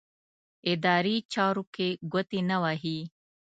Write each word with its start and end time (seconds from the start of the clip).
اداري 0.71 1.15
چارو 1.33 1.63
کې 1.75 1.87
ګوتې 2.11 2.39
نه 2.49 2.57
وهي. 2.63 2.99